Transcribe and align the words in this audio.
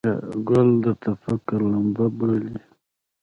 کتل 0.47 0.69
د 0.83 0.85
تفکر 1.03 1.59
لمبه 1.71 2.05
بلي 2.17 2.55